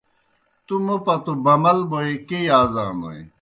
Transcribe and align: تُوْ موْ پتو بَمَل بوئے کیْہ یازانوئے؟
تُوْ 0.65 0.75
موْ 0.85 0.95
پتو 1.05 1.31
بَمَل 1.43 1.79
بوئے 1.89 2.13
کیْہ 2.27 2.39
یازانوئے؟ 2.49 3.21